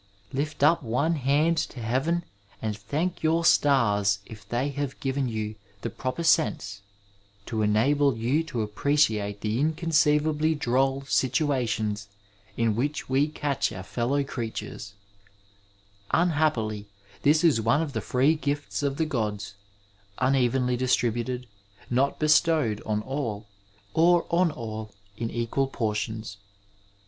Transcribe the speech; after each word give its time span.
Lift 0.33 0.63
up 0.63 0.81
one 0.81 1.13
hand 1.13 1.57
to 1.57 1.79
heaven 1.79 2.23
and 2.59 2.75
thank 2.75 3.21
your 3.21 3.45
stars 3.45 4.17
if 4.25 4.49
they 4.49 4.69
have 4.69 4.95
123 4.95 5.21
Digitized 5.21 5.25
by 5.27 5.29
VjOOQIC 5.29 5.53
THE 5.53 5.59
STUDENT 5.59 5.59
LIFE 5.77 5.77
given 5.77 5.77
70a 5.91 5.95
the 5.95 6.01
proper 6.01 6.23
sense 6.23 6.81
to 7.45 7.61
enable 7.61 8.13
70a 8.13 8.47
to 8.47 8.67
i^predate 8.67 9.39
the 9.41 9.63
inconoeiyaU7 9.63 10.57
droll 10.57 11.01
situations 11.03 12.07
in 12.57 12.73
whieh 12.73 13.03
we 13.07 13.27
catch 13.27 13.71
our 13.71 13.77
f 13.81 13.95
eOow 13.95 14.27
creatures. 14.27 14.93
Unhappil7, 16.11 16.85
this 17.21 17.43
is 17.43 17.61
one 17.61 17.83
of 17.83 17.93
the 17.93 18.01
free 18.01 18.33
gifts 18.33 18.81
of 18.81 18.97
the 18.97 19.05
gods, 19.05 19.53
unevenl7 20.17 20.79
distributed, 20.79 21.45
not 21.91 22.17
bestowed 22.17 22.81
on 22.87 23.03
all, 23.03 23.45
or 23.93 24.25
on 24.31 24.49
all 24.49 24.89
in 25.17 25.29
equal 25.29 25.67
portions. 25.67 26.37